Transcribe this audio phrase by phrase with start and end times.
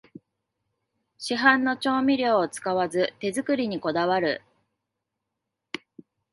[1.19, 4.41] 市販の調味料を使わず手作りにこだわる